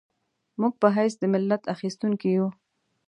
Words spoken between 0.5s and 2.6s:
موږ په حیث د ملت اخیستونکي یو.